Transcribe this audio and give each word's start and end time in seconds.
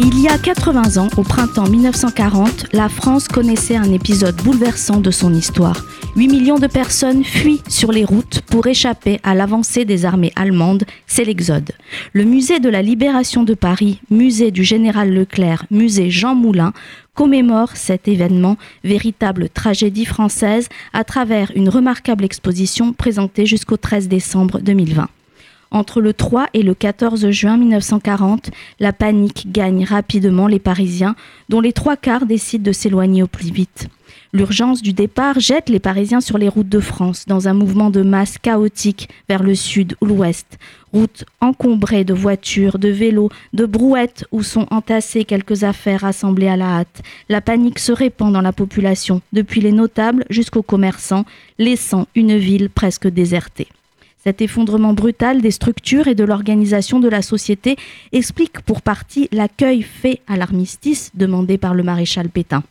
Il 0.00 0.20
y 0.20 0.28
a 0.28 0.38
80 0.38 1.02
ans, 1.02 1.08
au 1.16 1.22
printemps 1.22 1.68
1940, 1.68 2.72
la 2.72 2.88
France 2.88 3.26
connaissait 3.26 3.74
un 3.74 3.92
épisode 3.92 4.36
bouleversant 4.36 5.00
de 5.00 5.10
son 5.10 5.34
histoire. 5.34 5.84
8 6.14 6.28
millions 6.28 6.60
de 6.60 6.68
personnes 6.68 7.24
fuient 7.24 7.62
sur 7.68 7.90
les 7.90 8.04
routes 8.04 8.42
pour 8.42 8.68
échapper 8.68 9.18
à 9.24 9.34
l'avancée 9.34 9.84
des 9.84 10.04
armées 10.04 10.32
allemandes, 10.36 10.84
c'est 11.08 11.24
l'exode. 11.24 11.72
Le 12.12 12.22
musée 12.22 12.60
de 12.60 12.68
la 12.68 12.80
Libération 12.80 13.42
de 13.42 13.54
Paris, 13.54 14.00
musée 14.08 14.52
du 14.52 14.62
général 14.62 15.12
Leclerc, 15.12 15.66
musée 15.72 16.10
Jean 16.10 16.36
Moulin, 16.36 16.72
commémore 17.14 17.76
cet 17.76 18.06
événement, 18.06 18.56
véritable 18.84 19.48
tragédie 19.48 20.04
française, 20.04 20.68
à 20.92 21.02
travers 21.02 21.50
une 21.56 21.68
remarquable 21.68 22.24
exposition 22.24 22.92
présentée 22.92 23.46
jusqu'au 23.46 23.76
13 23.76 24.06
décembre 24.06 24.60
2020. 24.60 25.08
Entre 25.70 26.00
le 26.00 26.14
3 26.14 26.46
et 26.54 26.62
le 26.62 26.74
14 26.74 27.30
juin 27.30 27.58
1940, 27.58 28.50
la 28.80 28.92
panique 28.92 29.52
gagne 29.52 29.84
rapidement 29.84 30.46
les 30.46 30.58
Parisiens, 30.58 31.14
dont 31.48 31.60
les 31.60 31.72
trois 31.72 31.96
quarts 31.96 32.26
décident 32.26 32.64
de 32.64 32.72
s'éloigner 32.72 33.22
au 33.22 33.26
plus 33.26 33.52
vite. 33.52 33.88
L'urgence 34.32 34.82
du 34.82 34.92
départ 34.92 35.40
jette 35.40 35.70
les 35.70 35.78
Parisiens 35.78 36.20
sur 36.20 36.36
les 36.36 36.48
routes 36.48 36.68
de 36.68 36.80
France, 36.80 37.24
dans 37.26 37.48
un 37.48 37.54
mouvement 37.54 37.90
de 37.90 38.02
masse 38.02 38.36
chaotique 38.36 39.08
vers 39.28 39.42
le 39.42 39.54
sud 39.54 39.96
ou 40.00 40.06
l'ouest. 40.06 40.58
Routes 40.92 41.24
encombrées 41.40 42.04
de 42.04 42.12
voitures, 42.12 42.78
de 42.78 42.88
vélos, 42.88 43.30
de 43.54 43.64
brouettes 43.64 44.26
où 44.32 44.42
sont 44.42 44.66
entassées 44.70 45.24
quelques 45.24 45.64
affaires 45.64 46.02
rassemblées 46.02 46.48
à 46.48 46.56
la 46.56 46.78
hâte. 46.78 47.02
La 47.28 47.40
panique 47.40 47.78
se 47.78 47.92
répand 47.92 48.32
dans 48.32 48.42
la 48.42 48.52
population, 48.52 49.22
depuis 49.32 49.60
les 49.60 49.72
notables 49.72 50.24
jusqu'aux 50.28 50.62
commerçants, 50.62 51.24
laissant 51.58 52.06
une 52.14 52.36
ville 52.36 52.70
presque 52.70 53.08
désertée. 53.08 53.68
Cet 54.24 54.42
effondrement 54.42 54.94
brutal 54.94 55.40
des 55.40 55.50
structures 55.50 56.08
et 56.08 56.14
de 56.14 56.24
l'organisation 56.24 56.98
de 56.98 57.08
la 57.08 57.22
société 57.22 57.76
explique 58.12 58.60
pour 58.62 58.82
partie 58.82 59.28
l'accueil 59.32 59.82
fait 59.82 60.20
à 60.26 60.36
l'armistice 60.36 61.12
demandé 61.14 61.56
par 61.56 61.74
le 61.74 61.82
maréchal 61.84 62.28
Pétain. 62.28 62.64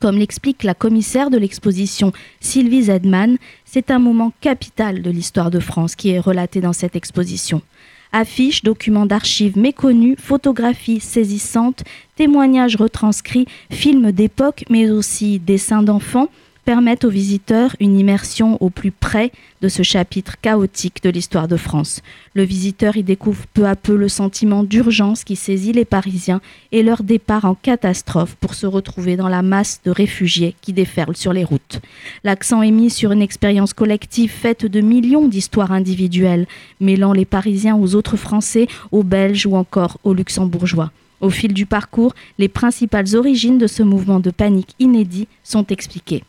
Comme 0.00 0.18
l'explique 0.18 0.64
la 0.64 0.74
commissaire 0.74 1.30
de 1.30 1.38
l'exposition 1.38 2.12
Sylvie 2.40 2.84
Zedman, 2.84 3.36
c'est 3.64 3.90
un 3.90 4.00
moment 4.00 4.32
capital 4.40 5.02
de 5.02 5.10
l'histoire 5.10 5.50
de 5.50 5.60
France 5.60 5.94
qui 5.94 6.10
est 6.10 6.18
relaté 6.18 6.60
dans 6.60 6.72
cette 6.72 6.96
exposition. 6.96 7.62
Affiches, 8.10 8.62
documents 8.62 9.06
d'archives 9.06 9.56
méconnus, 9.56 10.16
photographies 10.18 11.00
saisissantes, 11.00 11.84
témoignages 12.16 12.76
retranscrits, 12.76 13.46
films 13.70 14.10
d'époque, 14.10 14.64
mais 14.68 14.90
aussi 14.90 15.38
dessins 15.38 15.82
d'enfants, 15.82 16.28
permettent 16.64 17.04
aux 17.04 17.10
visiteurs 17.10 17.74
une 17.80 17.98
immersion 17.98 18.56
au 18.62 18.70
plus 18.70 18.90
près 18.90 19.32
de 19.60 19.68
ce 19.68 19.82
chapitre 19.82 20.36
chaotique 20.40 21.02
de 21.02 21.10
l'histoire 21.10 21.48
de 21.48 21.56
France. 21.56 22.02
Le 22.34 22.42
visiteur 22.42 22.96
y 22.96 23.02
découvre 23.02 23.46
peu 23.52 23.66
à 23.66 23.76
peu 23.76 23.96
le 23.96 24.08
sentiment 24.08 24.64
d'urgence 24.64 25.24
qui 25.24 25.36
saisit 25.36 25.72
les 25.72 25.84
Parisiens 25.84 26.40
et 26.70 26.82
leur 26.82 27.02
départ 27.02 27.44
en 27.44 27.54
catastrophe 27.54 28.36
pour 28.40 28.54
se 28.54 28.66
retrouver 28.66 29.16
dans 29.16 29.28
la 29.28 29.42
masse 29.42 29.80
de 29.84 29.90
réfugiés 29.90 30.54
qui 30.60 30.72
déferlent 30.72 31.16
sur 31.16 31.32
les 31.32 31.44
routes. 31.44 31.80
L'accent 32.24 32.62
est 32.62 32.70
mis 32.70 32.90
sur 32.90 33.12
une 33.12 33.22
expérience 33.22 33.72
collective 33.72 34.30
faite 34.30 34.66
de 34.66 34.80
millions 34.80 35.28
d'histoires 35.28 35.72
individuelles, 35.72 36.46
mêlant 36.80 37.12
les 37.12 37.24
Parisiens 37.24 37.76
aux 37.76 37.94
autres 37.94 38.16
Français, 38.16 38.66
aux 38.90 39.02
Belges 39.02 39.46
ou 39.46 39.56
encore 39.56 39.98
aux 40.04 40.14
Luxembourgeois. 40.14 40.90
Au 41.20 41.30
fil 41.30 41.52
du 41.52 41.66
parcours, 41.66 42.14
les 42.38 42.48
principales 42.48 43.14
origines 43.14 43.58
de 43.58 43.68
ce 43.68 43.84
mouvement 43.84 44.18
de 44.18 44.30
panique 44.30 44.74
inédit 44.80 45.28
sont 45.44 45.64
expliquées. 45.68 46.24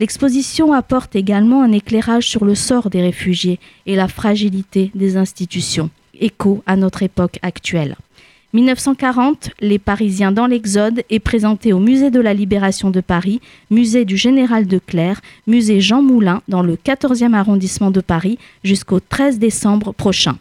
L'exposition 0.00 0.72
apporte 0.72 1.16
également 1.16 1.60
un 1.60 1.72
éclairage 1.72 2.28
sur 2.28 2.44
le 2.44 2.54
sort 2.54 2.88
des 2.88 3.02
réfugiés 3.02 3.58
et 3.84 3.96
la 3.96 4.06
fragilité 4.06 4.92
des 4.94 5.16
institutions, 5.16 5.90
écho 6.20 6.62
à 6.66 6.76
notre 6.76 7.02
époque 7.02 7.40
actuelle. 7.42 7.96
1940, 8.52 9.50
Les 9.60 9.80
Parisiens 9.80 10.30
dans 10.30 10.46
l'Exode 10.46 11.02
est 11.10 11.18
présenté 11.18 11.72
au 11.72 11.80
Musée 11.80 12.12
de 12.12 12.20
la 12.20 12.32
Libération 12.32 12.90
de 12.90 13.00
Paris, 13.00 13.40
Musée 13.70 14.04
du 14.04 14.16
Général 14.16 14.68
de 14.68 14.78
Clerc, 14.78 15.20
Musée 15.48 15.80
Jean 15.80 16.00
Moulin 16.00 16.42
dans 16.46 16.62
le 16.62 16.76
14e 16.76 17.34
arrondissement 17.34 17.90
de 17.90 18.00
Paris 18.00 18.38
jusqu'au 18.62 19.00
13 19.00 19.40
décembre 19.40 19.92
prochain. 19.92 20.38